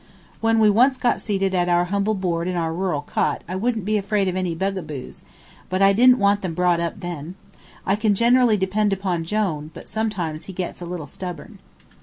When 0.39 0.57
we 0.57 0.67
once 0.67 0.97
get 0.97 1.21
seated 1.21 1.53
at 1.53 1.69
our 1.69 1.83
humble 1.85 2.15
board 2.15 2.47
in 2.47 2.55
our 2.55 2.73
rural 2.73 3.01
cot 3.03 3.43
I 3.47 3.55
won't 3.55 3.85
be 3.85 3.99
afraid 3.99 4.27
of 4.27 4.35
any 4.35 4.55
bugaboos, 4.55 5.23
but 5.69 5.83
I 5.83 5.93
didn't 5.93 6.17
want 6.17 6.41
them 6.41 6.55
brought 6.55 6.79
up 6.79 7.01
then. 7.01 7.35
I 7.85 7.95
can 7.95 8.15
generally 8.15 8.57
depend 8.57 8.93
upon 8.93 9.25
Jone, 9.25 9.69
but 9.75 9.91
sometimes 9.91 10.45
he 10.45 10.53
gets 10.53 10.81
a 10.81 10.87
little 10.87 11.05
stubborn. 11.05 11.59